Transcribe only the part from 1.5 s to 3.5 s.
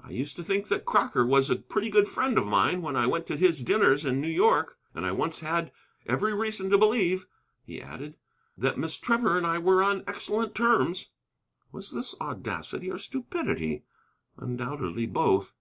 a pretty good friend of mine when I went to